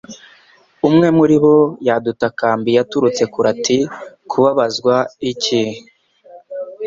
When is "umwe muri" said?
0.87-1.35